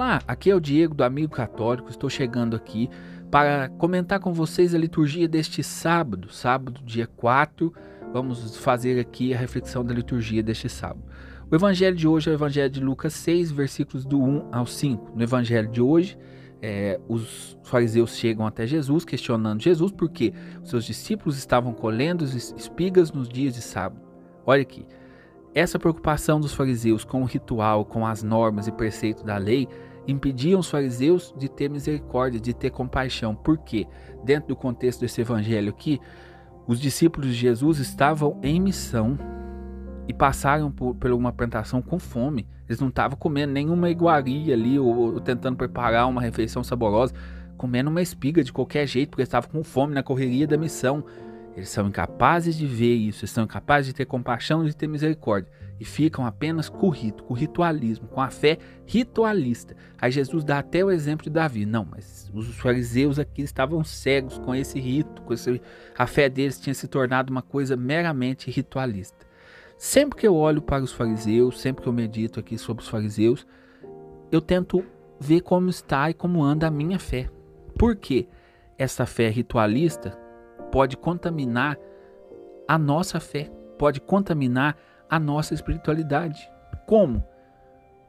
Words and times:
Olá, 0.00 0.18
aqui 0.26 0.48
é 0.48 0.54
o 0.54 0.60
Diego 0.60 0.94
do 0.94 1.04
Amigo 1.04 1.30
Católico. 1.30 1.90
Estou 1.90 2.08
chegando 2.08 2.56
aqui 2.56 2.88
para 3.30 3.68
comentar 3.68 4.18
com 4.18 4.32
vocês 4.32 4.74
a 4.74 4.78
liturgia 4.78 5.28
deste 5.28 5.62
sábado, 5.62 6.32
sábado, 6.32 6.80
dia 6.82 7.06
4. 7.06 7.70
Vamos 8.10 8.56
fazer 8.56 8.98
aqui 8.98 9.34
a 9.34 9.36
reflexão 9.36 9.84
da 9.84 9.92
liturgia 9.92 10.42
deste 10.42 10.70
sábado. 10.70 11.04
O 11.50 11.54
evangelho 11.54 11.94
de 11.94 12.08
hoje 12.08 12.30
é 12.30 12.32
o 12.32 12.34
evangelho 12.34 12.70
de 12.70 12.80
Lucas 12.80 13.12
6, 13.12 13.52
versículos 13.52 14.06
do 14.06 14.18
1 14.18 14.48
ao 14.50 14.64
5. 14.64 15.12
No 15.14 15.22
evangelho 15.22 15.68
de 15.68 15.82
hoje, 15.82 16.16
é, 16.62 16.98
os 17.06 17.58
fariseus 17.62 18.16
chegam 18.16 18.46
até 18.46 18.66
Jesus, 18.66 19.04
questionando 19.04 19.60
Jesus 19.60 19.92
porque 19.92 20.32
seus 20.64 20.86
discípulos 20.86 21.36
estavam 21.36 21.74
colhendo 21.74 22.24
espigas 22.24 23.12
nos 23.12 23.28
dias 23.28 23.54
de 23.54 23.60
sábado. 23.60 24.00
Olha 24.46 24.62
aqui, 24.62 24.86
essa 25.54 25.78
preocupação 25.78 26.40
dos 26.40 26.54
fariseus 26.54 27.04
com 27.04 27.22
o 27.22 27.26
ritual, 27.26 27.84
com 27.84 28.06
as 28.06 28.22
normas 28.22 28.66
e 28.66 28.72
preceitos 28.72 29.24
da 29.24 29.36
lei, 29.36 29.68
impediam 30.06 30.60
os 30.60 30.70
fariseus 30.70 31.34
de 31.36 31.48
ter 31.48 31.68
misericórdia, 31.68 32.40
de 32.40 32.52
ter 32.52 32.70
compaixão. 32.70 33.34
Porque, 33.34 33.86
dentro 34.24 34.48
do 34.48 34.56
contexto 34.56 35.00
desse 35.00 35.20
evangelho 35.20 35.70
aqui, 35.70 36.00
os 36.66 36.80
discípulos 36.80 37.30
de 37.30 37.34
Jesus 37.34 37.78
estavam 37.78 38.38
em 38.42 38.60
missão 38.60 39.18
e 40.06 40.12
passaram 40.12 40.70
por, 40.70 40.94
por 40.94 41.10
uma 41.12 41.32
plantação 41.32 41.80
com 41.80 41.98
fome. 41.98 42.46
Eles 42.68 42.80
não 42.80 42.88
estavam 42.88 43.16
comendo 43.16 43.52
nenhuma 43.52 43.90
iguaria 43.90 44.54
ali 44.54 44.78
ou, 44.78 44.96
ou, 44.96 45.20
tentando 45.20 45.56
preparar 45.56 46.08
uma 46.08 46.20
refeição 46.20 46.62
saborosa, 46.62 47.14
comendo 47.56 47.90
uma 47.90 48.02
espiga 48.02 48.42
de 48.42 48.52
qualquer 48.52 48.86
jeito, 48.86 49.10
porque 49.10 49.22
estavam 49.22 49.50
com 49.50 49.62
fome 49.62 49.94
na 49.94 50.02
correria 50.02 50.46
da 50.46 50.56
missão. 50.56 51.04
Eles 51.56 51.68
são 51.68 51.88
incapazes 51.88 52.56
de 52.56 52.66
ver 52.66 52.94
isso, 52.94 53.24
eles 53.24 53.30
são 53.30 53.44
incapazes 53.44 53.88
de 53.88 53.94
ter 53.94 54.04
compaixão, 54.04 54.64
de 54.64 54.74
ter 54.74 54.86
misericórdia. 54.86 55.50
E 55.80 55.84
ficam 55.84 56.26
apenas 56.26 56.68
com 56.68 56.88
o 56.88 56.90
rito, 56.90 57.24
com 57.24 57.32
o 57.32 57.36
ritualismo, 57.36 58.06
com 58.06 58.20
a 58.20 58.28
fé 58.28 58.58
ritualista. 58.84 59.74
Aí 59.98 60.12
Jesus 60.12 60.44
dá 60.44 60.58
até 60.58 60.84
o 60.84 60.90
exemplo 60.90 61.24
de 61.24 61.30
Davi. 61.30 61.64
Não, 61.64 61.88
mas 61.90 62.30
os 62.34 62.48
fariseus 62.56 63.18
aqui 63.18 63.40
estavam 63.40 63.82
cegos 63.82 64.38
com 64.38 64.54
esse 64.54 64.78
rito, 64.78 65.22
com 65.22 65.32
esse... 65.32 65.60
a 65.96 66.06
fé 66.06 66.28
deles 66.28 66.60
tinha 66.60 66.74
se 66.74 66.86
tornado 66.86 67.30
uma 67.30 67.40
coisa 67.40 67.78
meramente 67.78 68.50
ritualista. 68.50 69.26
Sempre 69.78 70.20
que 70.20 70.28
eu 70.28 70.34
olho 70.34 70.60
para 70.60 70.84
os 70.84 70.92
fariseus, 70.92 71.58
sempre 71.58 71.82
que 71.82 71.88
eu 71.88 71.92
medito 71.94 72.38
aqui 72.38 72.58
sobre 72.58 72.82
os 72.82 72.88
fariseus, 72.90 73.46
eu 74.30 74.42
tento 74.42 74.84
ver 75.18 75.40
como 75.40 75.70
está 75.70 76.10
e 76.10 76.14
como 76.14 76.42
anda 76.42 76.66
a 76.66 76.70
minha 76.70 76.98
fé. 76.98 77.30
Por 77.78 77.96
quê? 77.96 78.28
Essa 78.76 79.06
fé 79.06 79.30
ritualista 79.30 80.10
pode 80.70 80.98
contaminar 80.98 81.78
a 82.68 82.76
nossa 82.76 83.18
fé, 83.18 83.50
pode 83.78 84.00
contaminar 84.00 84.76
a 85.10 85.18
nossa 85.18 85.52
espiritualidade. 85.52 86.48
Como? 86.86 87.22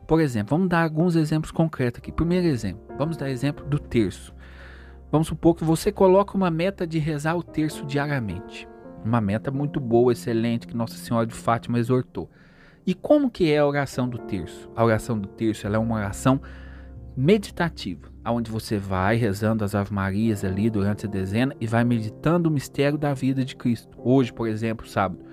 Por 0.08 0.22
exemplo, 0.22 0.56
vamos 0.56 0.70
dar 0.70 0.84
alguns 0.84 1.16
exemplos 1.16 1.52
concretos 1.52 2.00
aqui. 2.00 2.12
Primeiro 2.12 2.46
exemplo, 2.46 2.82
vamos 2.98 3.18
dar 3.18 3.30
exemplo 3.30 3.66
do 3.66 3.80
terço. 3.80 4.34
Vamos 5.12 5.28
supor 5.28 5.56
que 5.56 5.64
você 5.64 5.92
coloca 5.92 6.38
uma 6.38 6.52
meta 6.52 6.86
de 6.86 7.00
rezar 7.00 7.36
o 7.36 7.44
terço 7.44 7.86
diariamente. 7.86 8.68
Uma 9.04 9.20
meta 9.20 9.50
muito 9.50 9.80
boa, 9.80 10.12
excelente, 10.12 10.68
que 10.68 10.76
Nossa 10.76 10.96
Senhora 10.96 11.26
de 11.26 11.34
Fátima 11.34 11.80
exortou. 11.80 12.30
E 12.86 12.94
como 12.94 13.30
que 13.30 13.52
é 13.52 13.58
a 13.58 13.66
oração 13.66 14.08
do 14.08 14.18
terço? 14.20 14.70
A 14.76 14.86
oração 14.86 15.18
do 15.18 15.28
terço 15.28 15.68
é 15.68 15.78
uma 15.78 15.96
oração 15.96 16.40
meditativa, 17.16 18.10
aonde 18.24 18.50
você 18.50 18.78
vai 18.78 19.16
rezando 19.16 19.64
as 19.64 19.76
Ave 19.76 19.94
Marias 19.94 20.44
ali 20.44 20.70
durante 20.70 21.06
a 21.06 21.10
dezena 21.10 21.56
e 21.60 21.68
vai 21.68 21.84
meditando 21.84 22.50
o 22.50 22.52
mistério 22.52 22.98
da 22.98 23.14
vida 23.14 23.44
de 23.44 23.56
Cristo. 23.56 23.98
Hoje, 23.98 24.32
por 24.32 24.48
exemplo, 24.48 24.88
sábado, 24.88 25.24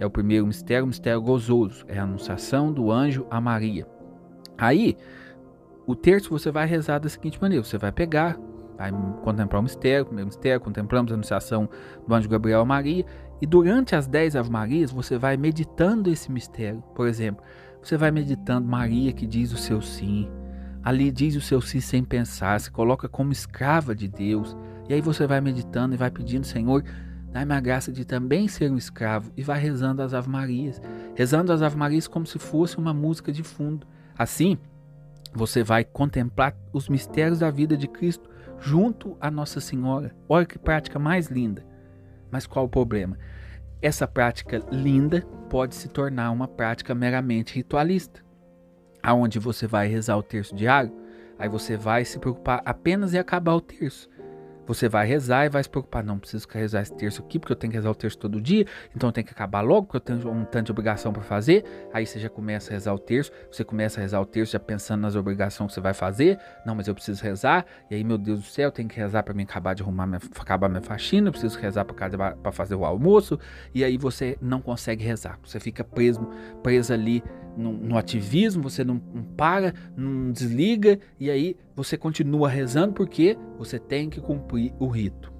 é 0.00 0.06
o 0.06 0.10
primeiro 0.10 0.46
mistério, 0.46 0.84
o 0.84 0.88
mistério 0.88 1.22
gozoso, 1.22 1.84
é 1.86 1.98
a 1.98 2.02
anunciação 2.02 2.72
do 2.72 2.90
anjo 2.90 3.24
a 3.30 3.40
Maria. 3.40 3.86
Aí, 4.58 4.96
o 5.86 5.94
terço 5.94 6.30
você 6.30 6.50
vai 6.50 6.66
rezar 6.66 6.98
da 6.98 7.08
seguinte 7.08 7.40
maneira: 7.40 7.62
você 7.62 7.78
vai 7.78 7.92
pegar, 7.92 8.36
vai 8.76 8.90
contemplar 9.22 9.60
o 9.60 9.62
mistério, 9.62 10.02
o 10.02 10.06
primeiro 10.06 10.26
mistério, 10.26 10.60
contemplamos 10.60 11.12
a 11.12 11.14
anunciação 11.14 11.68
do 12.08 12.12
anjo 12.12 12.28
Gabriel 12.28 12.62
a 12.62 12.64
Maria, 12.64 13.04
e 13.40 13.46
durante 13.46 13.94
as 13.94 14.08
dez 14.08 14.34
Ave 14.34 14.50
Marias 14.50 14.90
você 14.90 15.16
vai 15.16 15.36
meditando 15.36 16.10
esse 16.10 16.32
mistério. 16.32 16.82
Por 16.94 17.06
exemplo, 17.06 17.44
você 17.80 17.96
vai 17.96 18.10
meditando 18.10 18.66
Maria 18.66 19.12
que 19.12 19.26
diz 19.26 19.52
o 19.52 19.56
seu 19.56 19.80
sim, 19.80 20.28
Ali 20.82 21.10
diz 21.10 21.36
o 21.36 21.40
seu 21.40 21.60
sim 21.60 21.80
sem 21.80 22.02
pensar, 22.02 22.58
se 22.58 22.70
coloca 22.70 23.06
como 23.08 23.32
escrava 23.32 23.94
de 23.94 24.08
Deus. 24.08 24.56
E 24.88 24.94
aí 24.94 25.00
você 25.00 25.26
vai 25.26 25.40
meditando 25.40 25.94
e 25.94 25.98
vai 25.98 26.10
pedindo, 26.10 26.46
Senhor, 26.46 26.82
dai-me 27.32 27.54
a 27.54 27.60
graça 27.60 27.92
de 27.92 28.04
também 28.04 28.48
ser 28.48 28.70
um 28.70 28.76
escravo. 28.76 29.32
E 29.36 29.42
vai 29.42 29.60
rezando 29.60 30.02
as 30.02 30.14
Ave 30.14 30.28
Marias. 30.28 30.80
Rezando 31.14 31.52
as 31.52 31.62
Ave 31.62 31.76
Marias 31.76 32.08
como 32.08 32.26
se 32.26 32.38
fosse 32.38 32.78
uma 32.78 32.92
música 32.92 33.32
de 33.32 33.42
fundo. 33.42 33.86
Assim, 34.16 34.58
você 35.32 35.62
vai 35.62 35.84
contemplar 35.84 36.56
os 36.72 36.88
mistérios 36.88 37.38
da 37.38 37.50
vida 37.50 37.76
de 37.76 37.88
Cristo 37.88 38.28
junto 38.58 39.16
a 39.20 39.30
Nossa 39.30 39.60
Senhora. 39.60 40.14
Olha 40.28 40.46
que 40.46 40.58
prática 40.58 40.98
mais 40.98 41.28
linda. 41.28 41.64
Mas 42.30 42.46
qual 42.46 42.66
o 42.66 42.68
problema? 42.68 43.18
Essa 43.82 44.06
prática 44.06 44.62
linda 44.70 45.22
pode 45.48 45.74
se 45.74 45.88
tornar 45.88 46.30
uma 46.30 46.46
prática 46.46 46.94
meramente 46.94 47.54
ritualista 47.54 48.22
aonde 49.02 49.38
você 49.38 49.66
vai 49.66 49.88
rezar 49.88 50.16
o 50.16 50.22
terço 50.22 50.54
diário, 50.54 50.92
aí 51.38 51.48
você 51.48 51.76
vai 51.76 52.04
se 52.04 52.18
preocupar 52.18 52.62
apenas 52.64 53.14
em 53.14 53.18
acabar 53.18 53.54
o 53.54 53.60
terço. 53.60 54.08
Você 54.70 54.88
vai 54.88 55.04
rezar 55.04 55.46
e 55.46 55.48
vai 55.48 55.60
se 55.60 55.68
preocupar, 55.68 56.04
não 56.04 56.16
preciso 56.16 56.46
rezar 56.48 56.82
esse 56.82 56.94
terço 56.94 57.20
aqui, 57.20 57.40
porque 57.40 57.52
eu 57.52 57.56
tenho 57.56 57.72
que 57.72 57.76
rezar 57.76 57.90
o 57.90 57.94
terço 57.94 58.16
todo 58.16 58.40
dia, 58.40 58.64
então 58.94 59.08
eu 59.08 59.12
tenho 59.12 59.26
que 59.26 59.32
acabar 59.32 59.62
logo, 59.62 59.88
porque 59.88 59.96
eu 59.96 60.00
tenho 60.00 60.30
um 60.30 60.44
tanto 60.44 60.66
de 60.66 60.70
obrigação 60.70 61.12
para 61.12 61.22
fazer. 61.22 61.64
Aí 61.92 62.06
você 62.06 62.20
já 62.20 62.28
começa 62.28 62.70
a 62.70 62.72
rezar 62.74 62.94
o 62.94 62.98
terço, 62.98 63.32
você 63.50 63.64
começa 63.64 63.98
a 63.98 64.00
rezar 64.00 64.20
o 64.20 64.24
terço 64.24 64.52
já 64.52 64.60
pensando 64.60 65.00
nas 65.00 65.16
obrigações 65.16 65.70
que 65.70 65.74
você 65.74 65.80
vai 65.80 65.92
fazer. 65.92 66.38
Não, 66.64 66.76
mas 66.76 66.86
eu 66.86 66.94
preciso 66.94 67.20
rezar, 67.20 67.66
e 67.90 67.96
aí, 67.96 68.04
meu 68.04 68.16
Deus 68.16 68.38
do 68.38 68.46
céu, 68.46 68.66
eu 68.66 68.70
tenho 68.70 68.88
que 68.88 68.96
rezar 68.96 69.24
para 69.24 69.34
mim 69.34 69.42
acabar 69.42 69.74
de 69.74 69.82
arrumar, 69.82 70.06
minha, 70.06 70.20
acabar 70.38 70.68
minha 70.68 70.82
faxina, 70.82 71.26
eu 71.26 71.32
preciso 71.32 71.58
rezar 71.58 71.84
para 71.84 72.52
fazer 72.52 72.76
o 72.76 72.84
almoço, 72.84 73.40
e 73.74 73.82
aí 73.82 73.98
você 73.98 74.38
não 74.40 74.60
consegue 74.60 75.02
rezar, 75.02 75.36
você 75.42 75.58
fica 75.58 75.82
preso, 75.82 76.24
preso 76.62 76.92
ali 76.92 77.24
no, 77.60 77.72
no 77.72 77.96
ativismo, 77.98 78.62
você 78.62 78.82
não, 78.82 79.00
não 79.14 79.22
para, 79.22 79.74
não 79.96 80.32
desliga 80.32 80.98
e 81.18 81.30
aí 81.30 81.56
você 81.76 81.96
continua 81.96 82.48
rezando 82.48 82.94
porque 82.94 83.38
você 83.58 83.78
tem 83.78 84.08
que 84.08 84.20
cumprir 84.20 84.72
o 84.78 84.88
rito. 84.88 85.32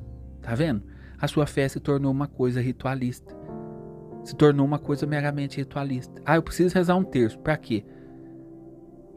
Tá 0.42 0.54
vendo? 0.54 0.82
A 1.18 1.26
sua 1.26 1.46
fé 1.46 1.68
se 1.68 1.80
tornou 1.80 2.12
uma 2.12 2.26
coisa 2.26 2.60
ritualista. 2.60 3.34
Se 4.22 4.36
tornou 4.36 4.66
uma 4.66 4.78
coisa 4.78 5.06
meramente 5.06 5.56
ritualista. 5.56 6.20
Ah, 6.24 6.36
eu 6.36 6.42
preciso 6.42 6.74
rezar 6.74 6.96
um 6.96 7.04
terço. 7.04 7.38
Para 7.38 7.56
quê? 7.56 7.84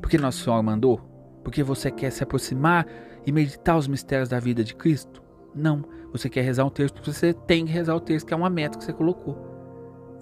Porque 0.02 0.18
Nossa 0.18 0.44
Senhora 0.44 0.64
mandou? 0.64 1.00
Porque 1.44 1.62
você 1.62 1.92
quer 1.92 2.12
se 2.12 2.24
aproximar 2.24 2.88
e 3.26 3.32
meditar 3.32 3.78
os 3.78 3.88
mistérios 3.88 4.30
da 4.30 4.40
vida 4.40 4.64
de 4.64 4.74
Cristo? 4.74 5.22
Não. 5.54 5.84
Você 6.12 6.30
quer 6.30 6.42
rezar 6.42 6.66
um 6.66 6.70
terço 6.70 6.94
porque 6.94 7.12
você 7.12 7.34
tem 7.34 7.66
que 7.66 7.72
rezar 7.72 7.96
o 7.96 8.00
terço, 8.00 8.26
que 8.26 8.34
é 8.34 8.38
uma 8.38 8.50
meta 8.50 8.78
que 8.78 8.84
você 8.84 8.94
colocou 8.94 9.53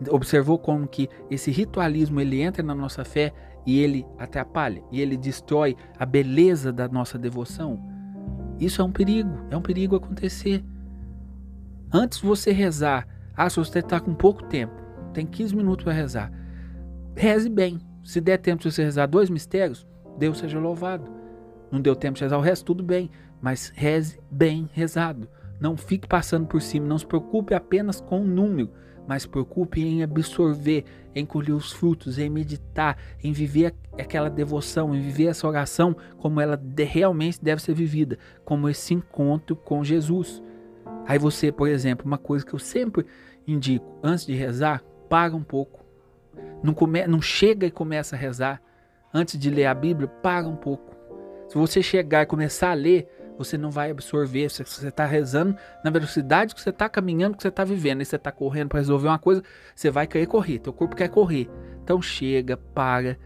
observou 0.09 0.57
como 0.57 0.87
que 0.87 1.09
esse 1.29 1.51
ritualismo 1.51 2.19
ele 2.19 2.41
entra 2.41 2.63
na 2.63 2.73
nossa 2.73 3.03
fé 3.03 3.33
e 3.65 3.79
ele 3.79 4.05
atrapalha 4.17 4.81
e 4.91 5.01
ele 5.01 5.15
destrói 5.15 5.75
a 5.97 6.05
beleza 6.05 6.71
da 6.71 6.87
nossa 6.87 7.17
devoção. 7.17 7.79
Isso 8.59 8.81
é 8.81 8.85
um 8.85 8.91
perigo, 8.91 9.45
é 9.49 9.57
um 9.57 9.61
perigo 9.61 9.95
acontecer. 9.95 10.63
Antes 11.91 12.19
você 12.19 12.51
rezar, 12.51 13.07
ah, 13.35 13.49
se 13.49 13.57
você 13.57 13.79
está 13.79 13.99
com 13.99 14.13
pouco 14.13 14.43
tempo, 14.43 14.73
tem 15.13 15.25
15 15.25 15.55
minutos 15.55 15.83
para 15.83 15.93
rezar, 15.93 16.31
reze 17.15 17.49
bem. 17.49 17.79
Se 18.03 18.19
der 18.19 18.37
tempo 18.37 18.63
de 18.63 18.71
você 18.71 18.83
rezar 18.83 19.05
dois 19.05 19.29
mistérios, 19.29 19.85
Deus 20.17 20.39
seja 20.39 20.59
louvado. 20.59 21.11
Não 21.71 21.79
deu 21.79 21.95
tempo 21.95 22.17
de 22.17 22.23
rezar 22.23 22.37
o 22.37 22.41
resto, 22.41 22.65
tudo 22.65 22.83
bem, 22.83 23.11
mas 23.39 23.71
reze 23.75 24.19
bem 24.29 24.69
rezado. 24.73 25.29
Não 25.59 25.77
fique 25.77 26.07
passando 26.07 26.47
por 26.47 26.61
cima, 26.61 26.87
não 26.87 26.97
se 26.97 27.05
preocupe 27.05 27.53
apenas 27.53 28.01
com 28.01 28.21
o 28.21 28.27
número 28.27 28.69
mas 29.07 29.25
preocupe 29.25 29.81
em 29.81 30.03
absorver, 30.03 30.85
em 31.13 31.25
colher 31.25 31.53
os 31.53 31.71
frutos, 31.71 32.17
em 32.17 32.29
meditar, 32.29 32.97
em 33.23 33.31
viver 33.31 33.73
aquela 33.99 34.29
devoção, 34.29 34.95
em 34.95 35.01
viver 35.01 35.27
essa 35.27 35.47
oração 35.47 35.95
como 36.17 36.39
ela 36.39 36.59
realmente 36.77 37.43
deve 37.43 37.61
ser 37.61 37.73
vivida, 37.73 38.17
como 38.45 38.69
esse 38.69 38.93
encontro 38.93 39.55
com 39.55 39.83
Jesus. 39.83 40.41
Aí 41.05 41.17
você, 41.17 41.51
por 41.51 41.67
exemplo, 41.67 42.05
uma 42.05 42.17
coisa 42.17 42.45
que 42.45 42.53
eu 42.53 42.59
sempre 42.59 43.05
indico, 43.47 43.99
antes 44.03 44.25
de 44.25 44.33
rezar, 44.33 44.83
para 45.09 45.35
um 45.35 45.43
pouco. 45.43 45.83
Não, 46.63 46.73
come, 46.73 47.05
não 47.07 47.21
chega 47.21 47.65
e 47.67 47.71
começa 47.71 48.15
a 48.15 48.19
rezar. 48.19 48.61
Antes 49.13 49.37
de 49.37 49.49
ler 49.49 49.65
a 49.65 49.73
Bíblia, 49.73 50.07
para 50.07 50.47
um 50.47 50.55
pouco. 50.55 50.95
Se 51.49 51.57
você 51.57 51.83
chegar 51.83 52.21
e 52.21 52.25
começar 52.25 52.71
a 52.71 52.75
ler, 52.75 53.09
você 53.43 53.57
não 53.57 53.71
vai 53.71 53.91
absorver. 53.91 54.49
Se 54.49 54.63
você 54.63 54.87
está 54.87 55.05
rezando 55.05 55.55
na 55.83 55.89
velocidade 55.89 56.53
que 56.53 56.61
você 56.61 56.69
está 56.69 56.87
caminhando, 56.87 57.35
que 57.35 57.43
você 57.43 57.49
está 57.49 57.63
vivendo, 57.63 58.01
e 58.01 58.05
você 58.05 58.15
está 58.15 58.31
correndo 58.31 58.69
para 58.69 58.79
resolver 58.79 59.07
uma 59.07 59.19
coisa, 59.19 59.43
você 59.75 59.89
vai 59.89 60.07
querer 60.07 60.27
correr. 60.27 60.59
Teu 60.59 60.73
corpo 60.73 60.95
quer 60.95 61.09
correr. 61.09 61.49
Então 61.83 62.01
chega, 62.01 62.57
para. 62.57 63.17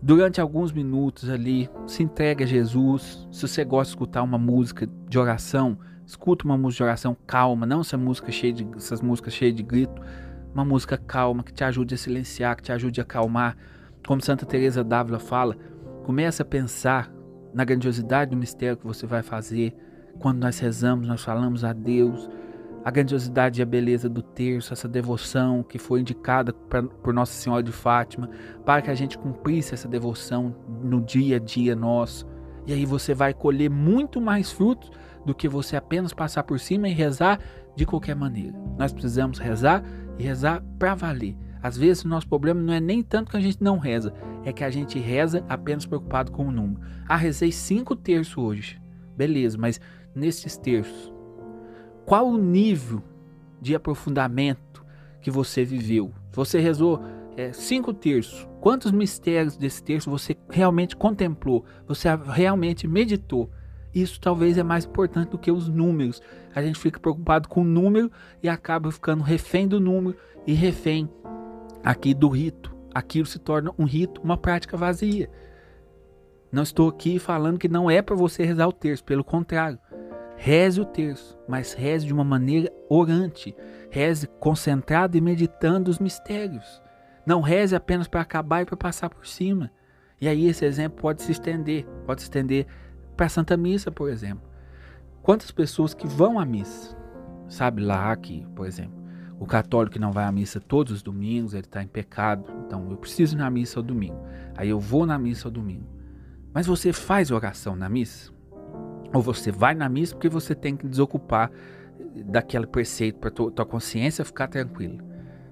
Durante 0.00 0.40
alguns 0.40 0.70
minutos 0.70 1.30
ali, 1.30 1.70
se 1.86 2.02
entrega 2.02 2.44
a 2.44 2.46
Jesus. 2.46 3.26
Se 3.30 3.48
você 3.48 3.64
gosta 3.64 3.90
de 3.90 3.96
escutar 3.96 4.22
uma 4.22 4.36
música 4.36 4.86
de 5.08 5.18
oração, 5.18 5.78
escuta 6.06 6.44
uma 6.44 6.58
música 6.58 6.84
de 6.84 6.88
oração 6.88 7.16
calma, 7.26 7.64
não 7.64 7.80
essa 7.80 7.96
música 7.96 8.30
cheia 8.30 8.52
de, 8.52 8.68
essas 8.76 9.00
músicas 9.00 9.32
cheias 9.32 9.54
de 9.54 9.62
grito. 9.62 10.02
Uma 10.52 10.64
música 10.64 10.96
calma 10.96 11.42
que 11.42 11.52
te 11.52 11.64
ajude 11.64 11.94
a 11.94 11.98
silenciar, 11.98 12.56
que 12.56 12.62
te 12.62 12.72
ajude 12.72 13.00
a 13.00 13.02
acalmar. 13.02 13.56
Como 14.06 14.22
Santa 14.22 14.44
Teresa 14.44 14.84
d'Ávila 14.84 15.18
fala, 15.18 15.56
comece 16.04 16.42
a 16.42 16.44
pensar 16.44 17.10
na 17.54 17.64
grandiosidade 17.64 18.32
do 18.32 18.36
mistério 18.36 18.76
que 18.76 18.86
você 18.86 19.06
vai 19.06 19.22
fazer. 19.22 19.74
Quando 20.18 20.40
nós 20.40 20.58
rezamos, 20.58 21.06
nós 21.06 21.22
falamos 21.22 21.64
a 21.64 21.72
Deus, 21.72 22.28
a 22.84 22.90
grandiosidade 22.90 23.60
e 23.60 23.62
a 23.62 23.66
beleza 23.66 24.08
do 24.08 24.22
terço, 24.22 24.72
essa 24.72 24.88
devoção 24.88 25.62
que 25.62 25.78
foi 25.78 26.00
indicada 26.00 26.52
pra, 26.52 26.82
por 26.82 27.14
Nossa 27.14 27.32
Senhora 27.32 27.62
de 27.62 27.72
Fátima, 27.72 28.28
para 28.64 28.82
que 28.82 28.90
a 28.90 28.94
gente 28.94 29.16
cumprisse 29.16 29.72
essa 29.72 29.88
devoção 29.88 30.54
no 30.82 31.00
dia 31.00 31.36
a 31.36 31.38
dia 31.38 31.74
nosso. 31.74 32.26
E 32.66 32.72
aí 32.72 32.84
você 32.84 33.14
vai 33.14 33.32
colher 33.32 33.70
muito 33.70 34.20
mais 34.20 34.50
frutos 34.50 34.90
do 35.24 35.34
que 35.34 35.48
você 35.48 35.76
apenas 35.76 36.12
passar 36.12 36.42
por 36.42 36.60
cima 36.60 36.88
e 36.88 36.92
rezar 36.92 37.38
de 37.74 37.86
qualquer 37.86 38.14
maneira. 38.14 38.54
Nós 38.76 38.92
precisamos 38.92 39.38
rezar 39.38 39.82
e 40.18 40.22
rezar 40.22 40.62
para 40.78 40.94
valer. 40.94 41.36
Às 41.64 41.78
vezes 41.78 42.04
o 42.04 42.08
nosso 42.08 42.28
problema 42.28 42.60
não 42.60 42.74
é 42.74 42.78
nem 42.78 43.02
tanto 43.02 43.30
que 43.30 43.38
a 43.38 43.40
gente 43.40 43.64
não 43.64 43.78
reza, 43.78 44.12
é 44.44 44.52
que 44.52 44.62
a 44.62 44.68
gente 44.68 44.98
reza 44.98 45.42
apenas 45.48 45.86
preocupado 45.86 46.30
com 46.30 46.46
o 46.46 46.52
número. 46.52 46.78
Ah, 47.08 47.16
rezei 47.16 47.50
cinco 47.50 47.96
terços 47.96 48.36
hoje. 48.36 48.78
Beleza, 49.16 49.56
mas 49.56 49.80
nesses 50.14 50.58
terços, 50.58 51.10
qual 52.04 52.28
o 52.28 52.36
nível 52.36 53.02
de 53.62 53.74
aprofundamento 53.74 54.84
que 55.22 55.30
você 55.30 55.64
viveu? 55.64 56.12
Você 56.32 56.60
rezou 56.60 57.02
é, 57.34 57.50
cinco 57.54 57.94
terços. 57.94 58.46
Quantos 58.60 58.92
mistérios 58.92 59.56
desse 59.56 59.82
terço 59.82 60.10
você 60.10 60.36
realmente 60.50 60.94
contemplou? 60.94 61.64
Você 61.88 62.10
realmente 62.26 62.86
meditou? 62.86 63.50
Isso 63.94 64.20
talvez 64.20 64.58
é 64.58 64.62
mais 64.62 64.84
importante 64.84 65.30
do 65.30 65.38
que 65.38 65.50
os 65.50 65.66
números. 65.66 66.20
A 66.54 66.60
gente 66.60 66.78
fica 66.78 67.00
preocupado 67.00 67.48
com 67.48 67.62
o 67.62 67.64
número 67.64 68.12
e 68.42 68.50
acaba 68.50 68.92
ficando 68.92 69.22
refém 69.22 69.66
do 69.66 69.80
número 69.80 70.14
e 70.46 70.52
refém 70.52 71.08
aqui 71.84 72.14
do 72.14 72.28
rito. 72.28 72.74
Aquilo 72.94 73.26
se 73.26 73.38
torna 73.38 73.72
um 73.78 73.84
rito, 73.84 74.20
uma 74.22 74.36
prática 74.36 74.76
vazia. 74.76 75.28
Não 76.50 76.62
estou 76.62 76.88
aqui 76.88 77.18
falando 77.18 77.58
que 77.58 77.68
não 77.68 77.90
é 77.90 78.00
para 78.00 78.14
você 78.14 78.44
rezar 78.44 78.68
o 78.68 78.72
terço, 78.72 79.04
pelo 79.04 79.24
contrário. 79.24 79.78
Reze 80.36 80.80
o 80.80 80.84
terço, 80.84 81.36
mas 81.48 81.72
reze 81.72 82.06
de 82.06 82.12
uma 82.12 82.24
maneira 82.24 82.72
orante. 82.88 83.54
Reze 83.90 84.26
concentrado 84.40 85.16
e 85.16 85.20
meditando 85.20 85.90
os 85.90 85.98
mistérios. 85.98 86.80
Não 87.26 87.40
reze 87.40 87.74
apenas 87.74 88.06
para 88.06 88.20
acabar 88.20 88.62
e 88.62 88.64
para 88.64 88.76
passar 88.76 89.10
por 89.10 89.26
cima. 89.26 89.70
E 90.20 90.28
aí 90.28 90.46
esse 90.46 90.64
exemplo 90.64 91.00
pode 91.00 91.22
se 91.22 91.32
estender, 91.32 91.84
pode 92.06 92.22
se 92.22 92.26
estender 92.26 92.66
para 93.16 93.26
a 93.26 93.28
Santa 93.28 93.56
Missa, 93.56 93.90
por 93.90 94.08
exemplo. 94.08 94.48
Quantas 95.22 95.50
pessoas 95.50 95.94
que 95.94 96.06
vão 96.06 96.38
à 96.38 96.44
missa, 96.44 96.96
sabe 97.48 97.82
lá 97.82 98.14
que, 98.14 98.46
por 98.54 98.66
exemplo, 98.66 99.03
o 99.38 99.46
católico 99.46 99.94
que 99.94 99.98
não 99.98 100.12
vai 100.12 100.24
à 100.24 100.32
missa 100.32 100.60
todos 100.60 100.92
os 100.92 101.02
domingos, 101.02 101.54
ele 101.54 101.64
está 101.64 101.82
em 101.82 101.86
pecado, 101.86 102.44
então 102.66 102.90
eu 102.90 102.96
preciso 102.96 103.36
ir 103.36 103.38
na 103.38 103.50
missa 103.50 103.78
ao 103.78 103.82
domingo. 103.82 104.18
Aí 104.56 104.68
eu 104.68 104.78
vou 104.78 105.04
na 105.04 105.18
missa 105.18 105.48
ao 105.48 105.52
domingo. 105.52 105.86
Mas 106.52 106.66
você 106.66 106.92
faz 106.92 107.30
oração 107.30 107.74
na 107.74 107.88
missa? 107.88 108.32
Ou 109.12 109.20
você 109.20 109.50
vai 109.50 109.74
na 109.74 109.88
missa 109.88 110.14
porque 110.14 110.28
você 110.28 110.54
tem 110.54 110.76
que 110.76 110.86
desocupar 110.86 111.50
daquele 112.26 112.66
preceito 112.66 113.18
para 113.18 113.30
tua 113.30 113.66
consciência 113.66 114.24
ficar 114.24 114.48
tranquila? 114.48 114.98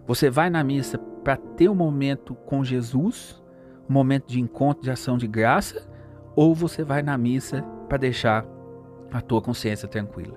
Você 0.06 0.30
vai 0.30 0.48
na 0.48 0.62
missa 0.62 0.98
para 0.98 1.36
ter 1.36 1.68
um 1.68 1.74
momento 1.74 2.34
com 2.34 2.64
Jesus, 2.64 3.42
um 3.88 3.92
momento 3.92 4.26
de 4.26 4.40
encontro, 4.40 4.82
de 4.82 4.90
ação 4.90 5.16
de 5.16 5.26
graça, 5.26 5.88
ou 6.34 6.54
você 6.54 6.82
vai 6.84 7.02
na 7.02 7.16
missa 7.18 7.62
para 7.88 7.98
deixar 7.98 8.44
a 9.12 9.20
tua 9.20 9.42
consciência 9.42 9.86
tranquila. 9.86 10.36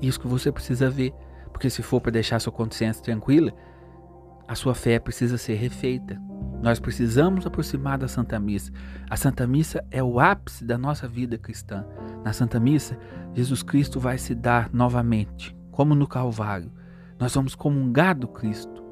Isso 0.00 0.20
que 0.20 0.26
você 0.26 0.52
precisa 0.52 0.88
ver, 0.88 1.12
porque 1.54 1.70
se 1.70 1.82
for 1.84 2.00
para 2.00 2.10
deixar 2.10 2.40
sua 2.40 2.52
consciência 2.52 3.00
tranquila, 3.00 3.54
a 4.46 4.56
sua 4.56 4.74
fé 4.74 4.98
precisa 4.98 5.38
ser 5.38 5.54
refeita. 5.54 6.20
Nós 6.60 6.80
precisamos 6.80 7.46
aproximar 7.46 7.96
da 7.96 8.08
Santa 8.08 8.40
Missa. 8.40 8.72
A 9.08 9.16
Santa 9.16 9.46
Missa 9.46 9.84
é 9.88 10.02
o 10.02 10.18
ápice 10.18 10.64
da 10.64 10.76
nossa 10.76 11.06
vida 11.06 11.38
cristã. 11.38 11.86
Na 12.24 12.32
Santa 12.32 12.58
Missa, 12.58 12.98
Jesus 13.32 13.62
Cristo 13.62 14.00
vai 14.00 14.18
se 14.18 14.34
dar 14.34 14.68
novamente, 14.72 15.56
como 15.70 15.94
no 15.94 16.08
Calvário. 16.08 16.72
Nós 17.20 17.32
vamos 17.32 17.54
comungar 17.54 18.18
do 18.18 18.26
Cristo. 18.26 18.82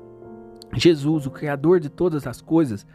Jesus, 0.73 1.27
o 1.27 1.33
Criador 1.33 1.81
de 1.81 1.91
todas 1.91 2.29
as 2.29 2.41
coisas, 2.41 2.87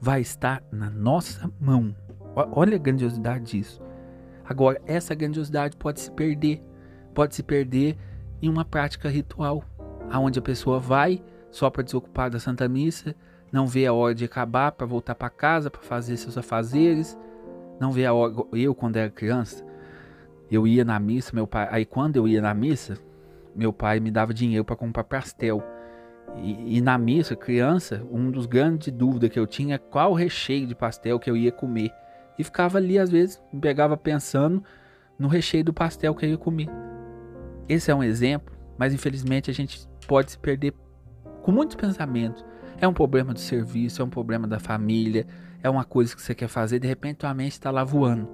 vai 0.00 0.20
estar 0.20 0.62
na 0.70 0.88
nossa 0.88 1.50
mão. 1.60 1.92
Olha 2.52 2.76
a 2.76 2.78
grandiosidade 2.78 3.44
disso. 3.46 3.82
Agora, 4.44 4.80
essa 4.86 5.16
grandiosidade 5.16 5.76
pode 5.76 6.00
se 6.00 6.12
perder. 6.12 6.62
Pode 7.12 7.34
se 7.34 7.42
perder 7.42 7.98
em 8.40 8.48
uma 8.48 8.64
prática 8.64 9.08
ritual, 9.08 9.64
aonde 10.10 10.38
a 10.38 10.42
pessoa 10.42 10.78
vai 10.78 11.22
só 11.50 11.70
para 11.70 11.82
desocupar 11.82 12.30
da 12.30 12.38
Santa 12.38 12.68
Missa, 12.68 13.14
não 13.52 13.66
vê 13.66 13.86
a 13.86 13.92
hora 13.92 14.14
de 14.14 14.24
acabar 14.24 14.72
para 14.72 14.86
voltar 14.86 15.14
para 15.14 15.30
casa, 15.30 15.70
para 15.70 15.80
fazer 15.80 16.16
seus 16.16 16.36
afazeres, 16.36 17.16
não 17.80 17.92
vê 17.92 18.04
a 18.04 18.12
hora. 18.12 18.34
Eu, 18.52 18.74
quando 18.74 18.96
era 18.96 19.10
criança, 19.10 19.64
eu 20.50 20.66
ia 20.66 20.84
na 20.84 20.98
missa, 20.98 21.30
meu 21.34 21.46
pai. 21.46 21.68
Aí, 21.70 21.84
quando 21.84 22.16
eu 22.16 22.26
ia 22.26 22.40
na 22.40 22.52
missa, 22.52 22.98
meu 23.54 23.72
pai 23.72 24.00
me 24.00 24.10
dava 24.10 24.34
dinheiro 24.34 24.64
para 24.64 24.76
comprar 24.76 25.04
pastel. 25.04 25.62
E, 26.36 26.76
e, 26.76 26.80
na 26.80 26.98
missa, 26.98 27.34
criança, 27.34 28.04
um 28.10 28.30
dos 28.30 28.46
grandes 28.46 28.92
dúvidas 28.92 29.30
que 29.30 29.38
eu 29.38 29.46
tinha 29.46 29.76
é 29.76 29.78
qual 29.78 30.12
recheio 30.12 30.66
de 30.66 30.74
pastel 30.74 31.18
que 31.18 31.30
eu 31.30 31.36
ia 31.36 31.52
comer. 31.52 31.90
E 32.38 32.44
ficava 32.44 32.78
ali, 32.78 32.98
às 32.98 33.10
vezes, 33.10 33.42
me 33.52 33.60
pegava 33.60 33.96
pensando 33.96 34.62
no 35.18 35.28
recheio 35.28 35.64
do 35.64 35.72
pastel 35.72 36.14
que 36.14 36.26
eu 36.26 36.30
ia 36.30 36.38
comer. 36.38 36.68
Esse 37.68 37.90
é 37.90 37.94
um 37.94 38.02
exemplo, 38.02 38.54
mas 38.78 38.94
infelizmente 38.94 39.50
a 39.50 39.54
gente 39.54 39.86
pode 40.06 40.30
se 40.30 40.38
perder 40.38 40.72
com 41.42 41.52
muitos 41.52 41.76
pensamentos. 41.76 42.44
É 42.78 42.86
um 42.86 42.92
problema 42.92 43.32
do 43.32 43.40
serviço, 43.40 44.02
é 44.02 44.04
um 44.04 44.10
problema 44.10 44.46
da 44.46 44.60
família, 44.60 45.26
é 45.62 45.70
uma 45.70 45.84
coisa 45.84 46.14
que 46.14 46.22
você 46.22 46.34
quer 46.34 46.48
fazer, 46.48 46.78
de 46.78 46.86
repente 46.86 47.18
tua 47.18 47.34
mente 47.34 47.52
está 47.52 47.70
lá 47.70 47.82
voando. 47.82 48.28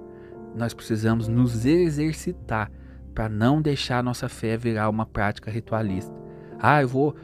Nós 0.55 0.73
precisamos 0.73 1.27
nos 1.27 1.65
exercitar 1.65 2.71
para 3.13 3.29
não 3.29 3.61
deixar 3.61 3.99
a 3.99 4.03
nossa 4.03 4.27
fé 4.27 4.57
virar 4.57 4.89
uma 4.89 5.05
prática 5.05 5.49
ritualista. 5.49 6.13
Ah, 6.59 6.81
eu 6.81 6.87
vou 6.87 7.15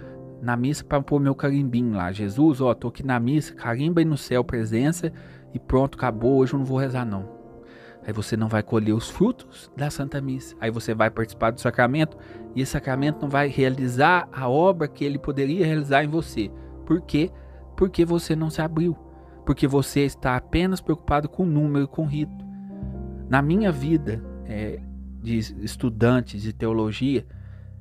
na 0.41 0.55
missa 0.55 0.83
para 0.83 1.01
pôr 1.01 1.19
meu 1.19 1.35
carimbinho 1.35 1.94
lá. 1.94 2.12
Jesus, 2.12 2.62
ó, 2.62 2.73
tô 2.73 2.88
aqui 2.88 3.05
na 3.05 3.19
missa, 3.19 3.53
carimba 3.53 4.01
aí 4.01 4.05
no 4.05 4.17
céu 4.17 4.44
presença 4.44 5.12
e 5.53 5.59
pronto, 5.59 5.97
acabou, 5.97 6.38
hoje 6.38 6.53
eu 6.53 6.59
não 6.59 6.65
vou 6.65 6.77
rezar 6.77 7.05
não. 7.05 7.38
Aí 8.06 8.13
você 8.13 8.36
não 8.38 8.48
vai 8.48 8.63
colher 8.63 8.94
os 8.94 9.10
frutos 9.10 9.72
da 9.75 9.90
Santa 9.90 10.22
Missa. 10.22 10.56
Aí 10.60 10.72
você 10.72 10.94
vai 10.94 11.10
participar 11.10 11.51
do 11.51 11.60
sacramento 11.60 12.18
e 12.56 12.62
esse 12.62 12.72
sacramento 12.72 13.22
não 13.22 13.30
vai 13.30 13.48
realizar 13.48 14.28
a 14.31 14.48
obra 14.48 14.88
que 14.88 15.04
ele 15.04 15.19
poderia 15.19 15.66
realizar 15.66 16.04
em 16.04 16.07
você. 16.07 16.51
Por 16.86 17.01
quê? 17.01 17.30
Porque 17.75 18.06
você 18.06 18.36
não 18.36 18.50
se 18.50 18.62
abriu. 18.62 18.98
Porque 19.46 19.68
você 19.68 20.01
está 20.01 20.36
apenas 20.36 20.81
preocupado 20.81 21.27
com 21.27 21.46
número, 21.46 21.88
com 21.88 22.03
o 22.03 22.08
rito. 22.08 22.46
Na 23.29 23.41
minha 23.41 23.72
vida 23.72 24.24
é, 24.46 24.79
de 25.22 25.38
estudante 25.38 26.38
de 26.38 26.53
teologia, 26.53 27.25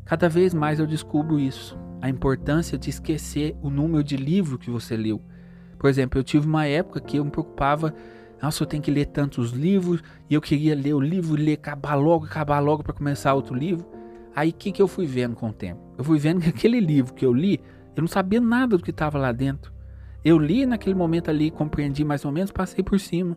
cada 0.05 0.29
vez 0.29 0.53
mais 0.53 0.81
eu 0.81 0.87
descubro 0.87 1.39
isso. 1.39 1.79
A 2.01 2.09
importância 2.09 2.77
de 2.77 2.91
esquecer 2.91 3.57
o 3.63 3.71
número 3.71 4.05
de 4.05 4.17
livro 4.17 4.59
que 4.59 4.71
você 4.71 4.97
leu 4.97 5.23
por 5.79 5.89
exemplo, 5.89 6.19
eu 6.19 6.25
tive 6.25 6.47
uma 6.47 6.67
época 6.67 7.01
que 7.01 7.19
eu 7.19 7.25
me 7.25 7.31
preocupava, 7.31 7.95
nossa, 8.41 8.63
eu 8.63 8.67
tenho 8.67 8.83
que 8.83 8.91
ler 8.91 9.07
tantos 9.07 9.51
livros, 9.51 10.03
e 10.31 10.35
eu 10.35 10.41
queria 10.41 10.75
ler 10.75 10.95
o 10.95 11.01
livro, 11.01 11.35
ler, 11.35 11.55
acabar 11.55 11.95
logo, 11.95 12.25
acabar 12.25 12.61
logo 12.61 12.83
para 12.83 12.93
começar 12.93 13.35
outro 13.35 13.55
livro. 13.55 13.87
Aí 14.35 14.51
o 14.51 14.53
que, 14.53 14.71
que 14.71 14.81
eu 14.81 14.87
fui 14.87 15.07
vendo 15.07 15.35
com 15.35 15.49
o 15.49 15.53
tempo? 15.53 15.81
Eu 15.99 16.05
fui 16.05 16.19
vendo 16.19 16.41
que 16.43 16.49
aquele 16.49 16.79
livro 16.79 17.13
que 17.15 17.27
eu 17.27 17.33
li, 17.33 17.61
eu 17.97 18.01
não 18.01 18.09
sabia 18.09 18.41
nada 18.41 18.77
do 18.77 18.83
que 18.83 18.91
estava 18.91 19.19
lá 19.19 19.33
dentro. 19.33 19.73
Eu 20.25 20.39
li 20.39 20.67
naquele 20.67 20.95
momento 20.95 21.31
ali, 21.31 21.51
compreendi 21.51 22.05
mais 22.05 22.25
ou 22.25 22.31
menos, 22.31 22.51
passei 22.51 22.85
por 22.85 22.99
cima. 23.01 23.37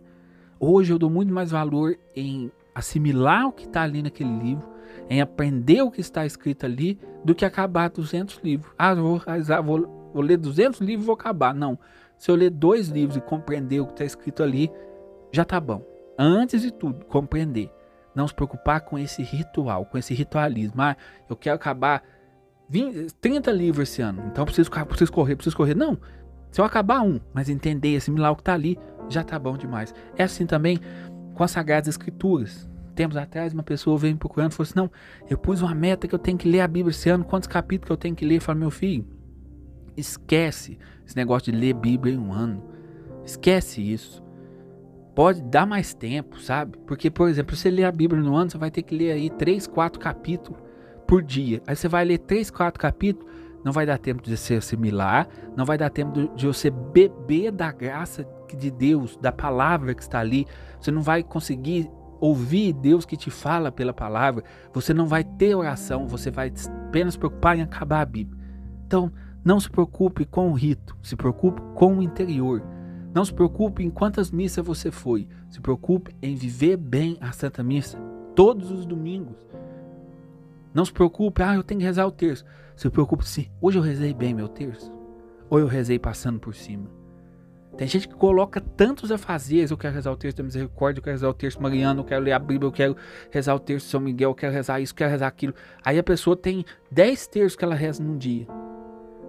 Hoje 0.60 0.93
eu 0.93 1.00
dou 1.00 1.10
muito 1.10 1.34
mais 1.34 1.50
valor 1.50 1.96
em 2.15 2.51
assimilar 2.75 3.48
o 3.48 3.51
que 3.51 3.65
está 3.65 3.81
ali 3.81 4.03
naquele 4.03 4.38
livro, 4.38 4.67
em 5.10 5.22
aprender 5.22 5.81
o 5.81 5.89
que 5.89 6.01
está 6.01 6.25
escrito 6.25 6.65
ali, 6.65 7.00
do 7.25 7.34
que 7.34 7.46
acabar 7.46 7.89
200 7.89 8.39
livros. 8.43 8.72
Ah, 8.77 8.93
vou, 8.93 9.22
vou, 9.63 10.12
vou 10.13 10.24
ler 10.24 10.38
200 10.38 10.79
livros 10.81 11.03
e 11.03 11.05
vou 11.08 11.13
acabar. 11.13 11.53
Não. 11.53 11.77
Se 12.17 12.29
eu 12.29 12.36
ler 12.36 12.51
dois 12.51 12.89
livros 12.89 13.17
e 13.17 13.22
compreender 13.22 13.79
o 13.79 13.88
que 13.88 13.93
está 13.93 14.05
escrito 14.05 14.43
ali, 14.43 14.72
já 15.32 15.46
tá 15.46 15.60
bom. 15.60 15.84
Antes 16.18 16.62
de 16.62 16.72
tudo, 16.72 17.06
compreender. 17.06 17.72
Não 18.14 18.28
se 18.28 18.34
preocupar 18.34 18.82
com 18.82 19.00
esse 19.00 19.24
ritual, 19.24 19.86
com 19.86 19.98
esse 19.98 20.14
ritualismo. 20.14 20.82
Ah, 20.82 20.98
eu 21.30 21.36
quero 21.36 21.56
acabar 21.56 22.04
20, 22.70 23.14
30 23.16 23.52
livros 23.52 23.90
esse 23.90 24.02
ano, 24.02 24.24
então 24.28 24.46
preciso, 24.46 24.70
preciso 24.70 25.12
correr, 25.12 25.36
preciso 25.36 25.56
correr. 25.56 25.76
Não, 25.76 25.98
se 26.52 26.60
eu 26.60 26.66
acabar 26.66 27.02
um, 27.02 27.20
mas 27.34 27.50
entender, 27.50 27.96
assimilar 27.96 28.32
o 28.32 28.36
que 28.36 28.42
está 28.42 28.54
ali, 28.54 28.78
já 29.10 29.24
tá 29.24 29.40
bom 29.40 29.58
demais. 29.58 29.94
É 30.18 30.24
assim 30.24 30.46
também 30.46 30.80
com 31.34 31.44
as 31.44 31.52
Sagradas 31.52 31.88
Escrituras. 31.88 32.70
Tempos 32.94 33.16
atrás, 33.16 33.54
uma 33.54 33.64
pessoa 33.64 33.98
veio 33.98 34.14
me 34.14 34.20
procurando 34.20 34.52
e 34.52 34.56
falou 34.56 34.68
assim: 34.68 34.74
Não, 34.76 34.92
eu 35.30 35.38
pus 35.38 35.62
uma 35.62 35.74
meta 35.74 36.08
que 36.08 36.14
eu 36.14 36.20
tenho 36.20 36.38
que 36.38 36.48
ler 36.48 36.60
a 36.60 36.68
Bíblia 36.68 36.92
esse 36.92 37.10
ano, 37.10 37.24
quantos 37.24 37.48
capítulos 37.48 37.88
que 37.88 37.92
eu 37.94 37.98
tenho 37.98 38.16
que 38.16 38.26
ler? 38.26 38.36
Eu 38.36 38.42
falei, 38.42 38.60
meu 38.60 38.70
filho, 38.70 39.08
esquece 39.96 40.78
esse 41.06 41.16
negócio 41.16 41.52
de 41.52 41.58
ler 41.58 41.74
Bíblia 41.74 42.14
em 42.14 42.18
um 42.18 42.34
ano. 42.34 42.62
Esquece 43.24 43.82
isso. 43.82 44.22
Pode 45.13 45.41
dar 45.41 45.65
mais 45.65 45.94
tempo, 45.94 46.39
sabe? 46.39 46.77
Porque, 46.88 47.10
por 47.10 47.27
exemplo, 47.27 47.56
você 47.56 47.70
ler 47.70 47.84
a 47.84 47.91
Bíblia 47.91 48.22
no 48.22 48.36
ano, 48.36 48.50
você 48.50 48.58
vai 48.58 48.72
ter 48.72 48.82
que 48.82 48.96
ler 48.96 49.12
aí 49.12 49.30
3, 49.30 49.68
4 49.68 50.00
capítulos 50.00 50.60
por 51.06 51.22
dia. 51.22 51.62
Aí 51.68 51.75
você 51.75 51.88
vai 51.88 52.06
ler 52.06 52.20
3, 52.20 52.50
4 52.50 52.80
capítulos, 52.80 53.30
não 53.63 53.72
vai 53.72 53.86
dar 53.86 53.98
tempo 53.98 54.24
de 54.24 54.36
você 54.36 54.56
assimilar, 54.56 55.27
não 55.56 55.65
vai 55.65 55.77
dar 55.77 55.89
tempo 55.89 56.34
de 56.36 56.48
você 56.48 56.70
beber 56.70 57.51
da 57.51 57.72
graça 57.72 58.25
de 58.58 58.72
Deus, 58.72 59.18
da 59.18 59.32
palavra 59.32 59.94
que 59.94 60.01
está 60.01 60.20
ali. 60.20 60.48
Você 60.80 60.91
não 60.91 61.01
vai 61.01 61.24
conseguir 61.24 61.89
ouvir 62.20 62.72
Deus 62.72 63.03
que 63.03 63.18
te 63.18 63.30
fala 63.32 63.72
pela 63.72 63.94
palavra, 63.94 64.44
você 64.72 64.94
não 64.94 65.08
vai 65.08 65.24
ter 65.24 65.56
oração, 65.56 66.08
você 66.08 66.30
vai 66.30 66.53
apenas 66.88 67.18
preocupar 67.18 67.58
em 67.58 67.63
acabar 67.63 68.01
a 68.01 68.06
Bíblia. 68.06 68.39
Então, 68.86 69.12
não 69.44 69.60
se 69.60 69.70
preocupe 69.70 70.24
com 70.24 70.51
o 70.51 70.53
rito, 70.53 70.96
se 71.01 71.15
preocupe 71.15 71.62
com 71.74 71.98
o 71.98 72.03
interior. 72.03 72.62
Não 73.13 73.25
se 73.25 73.34
preocupe 73.34 73.84
em 73.84 73.89
quantas 73.89 74.32
missas 74.32 74.65
você 74.65 74.89
foi, 74.89 75.27
se 75.50 75.60
preocupe 75.60 76.15
em 76.22 76.36
viver 76.36 76.77
bem 76.77 77.18
a 77.20 77.32
Santa 77.32 77.62
Missa 77.62 77.98
todos 78.36 78.72
os 78.72 78.86
domingos. 78.86 79.36
Não 80.74 80.86
se 80.86 80.94
preocupe, 80.94 81.44
ah, 81.44 81.56
eu 81.56 81.63
tenho 81.63 81.80
que 81.80 81.86
rezar 81.86 82.06
o 82.06 82.12
terço. 82.12 82.46
Se 82.75 82.89
preocupe 82.89 83.27
se 83.27 83.51
hoje 83.60 83.77
eu 83.77 83.84
rezei 83.84 84.13
bem 84.13 84.34
meu 84.34 84.48
terço 84.48 84.91
ou 85.50 85.60
eu 85.60 85.68
rezei 85.68 86.00
passando 86.00 86.39
por 86.39 86.56
cima. 86.56 86.89
Tem 87.77 87.88
gente 87.88 88.08
que 88.08 88.15
coloca 88.15 88.62
tantos 88.62 89.12
afazeres. 89.12 89.72
Eu 89.72 89.77
quero 89.77 89.94
rezar 89.94 90.12
o 90.12 90.18
terço 90.18 90.38
da 90.38 90.44
misericórdia, 90.44 91.00
eu 91.00 91.03
quero 91.03 91.13
rezar 91.13 91.30
o 91.30 91.34
terço 91.34 91.62
mariano, 91.62 92.01
eu 92.01 92.06
quero 92.06 92.24
ler 92.24 92.32
a 92.32 92.39
Bíblia, 92.39 92.68
eu 92.68 92.72
quero 92.72 92.96
rezar 93.30 93.56
o 93.56 93.60
terço 93.60 93.86
de 93.86 93.91
São 93.91 94.00
Miguel, 94.00 94.30
eu 94.30 94.36
quero 94.36 94.53
rezar 94.53 94.80
isso, 94.80 94.94
eu 94.94 94.98
quero 94.98 95.12
rezar 95.12 95.27
aquilo. 95.27 95.53
Aí 95.84 96.00
a 96.00 96.03
pessoa 96.03 96.36
tem 96.36 96.63
10 96.89 97.27
terços 97.27 97.56
que 97.58 97.65
ela 97.65 97.75
reza 97.75 98.01
num 98.01 98.18
dia. 98.18 98.48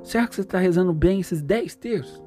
Será 0.02 0.26
que 0.26 0.34
você 0.34 0.42
está 0.42 0.58
rezando 0.58 0.92
bem 0.92 1.20
esses 1.20 1.42
10 1.42 1.74
terços? 1.76 2.21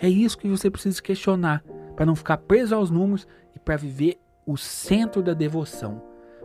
É 0.00 0.08
isso 0.08 0.38
que 0.38 0.48
você 0.48 0.70
precisa 0.70 1.02
questionar, 1.02 1.62
para 1.94 2.06
não 2.06 2.16
ficar 2.16 2.38
preso 2.38 2.74
aos 2.74 2.90
números 2.90 3.28
e 3.54 3.58
para 3.58 3.76
viver 3.76 4.18
o 4.46 4.56
centro 4.56 5.22
da 5.22 5.34
devoção, 5.34 6.02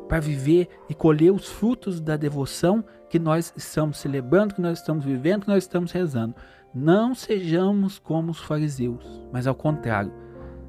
para 0.09 0.19
viver 0.19 0.67
e 0.89 0.93
colher 0.93 1.31
os 1.31 1.47
frutos 1.47 2.01
da 2.01 2.17
devoção 2.17 2.83
que 3.09 3.17
nós 3.17 3.53
estamos 3.55 3.97
celebrando, 3.97 4.53
que 4.53 4.61
nós 4.61 4.79
estamos 4.79 5.05
vivendo, 5.05 5.43
que 5.43 5.47
nós 5.47 5.63
estamos 5.63 5.93
rezando. 5.93 6.35
Não 6.73 7.15
sejamos 7.15 7.97
como 7.97 8.31
os 8.31 8.39
fariseus, 8.39 9.25
mas 9.31 9.47
ao 9.47 9.55
contrário, 9.55 10.11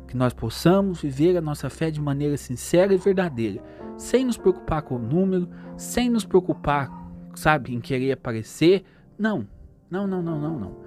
que 0.06 0.16
nós 0.16 0.32
possamos 0.32 1.02
viver 1.02 1.36
a 1.36 1.40
nossa 1.40 1.68
fé 1.68 1.90
de 1.90 2.00
maneira 2.00 2.36
sincera 2.36 2.94
e 2.94 2.96
verdadeira, 2.96 3.60
sem 3.96 4.24
nos 4.24 4.38
preocupar 4.38 4.82
com 4.82 4.94
o 4.94 5.00
número, 5.00 5.48
sem 5.76 6.08
nos 6.08 6.24
preocupar, 6.24 6.88
sabe, 7.34 7.74
em 7.74 7.80
querer 7.80 8.12
aparecer. 8.12 8.84
Não, 9.18 9.44
não, 9.90 10.06
não, 10.06 10.22
não, 10.22 10.38
não, 10.38 10.58
não. 10.60 10.85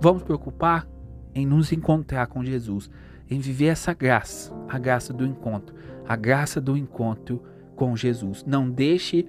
Vamos 0.00 0.22
preocupar 0.22 0.86
em 1.34 1.46
nos 1.46 1.72
encontrar 1.72 2.26
com 2.26 2.44
Jesus, 2.44 2.90
em 3.28 3.38
viver 3.40 3.66
essa 3.66 3.92
graça, 3.92 4.54
a 4.68 4.78
graça 4.78 5.12
do 5.12 5.26
encontro, 5.26 5.74
a 6.06 6.14
graça 6.16 6.60
do 6.60 6.76
encontro 6.76 7.42
com 7.74 7.96
Jesus. 7.96 8.44
Não 8.46 8.70
deixe 8.70 9.26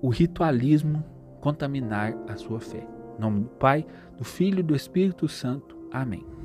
o 0.00 0.08
ritualismo 0.08 1.04
contaminar 1.40 2.14
a 2.28 2.36
sua 2.36 2.60
fé. 2.60 2.86
Em 3.16 3.20
nome 3.20 3.40
do 3.40 3.48
Pai, 3.48 3.86
do 4.16 4.24
Filho 4.24 4.60
e 4.60 4.62
do 4.62 4.74
Espírito 4.74 5.28
Santo. 5.28 5.76
Amém. 5.92 6.37